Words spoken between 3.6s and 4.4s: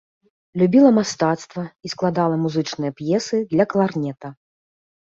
кларнета.